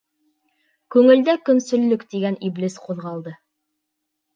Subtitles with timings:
[0.95, 3.41] Күңелдә көнсөлөк тигән иблес ҡуҙғалды.